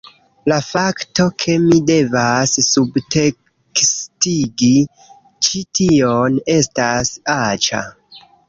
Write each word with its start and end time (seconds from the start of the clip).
La 0.51 0.55
fakto, 0.67 1.25
ke 1.43 1.57
mi 1.65 1.77
devas 1.89 2.55
subtekstigi 2.69 4.73
ĉi 5.49 5.63
tion, 5.81 6.41
estas 6.59 7.13
aĉa... 7.39 7.85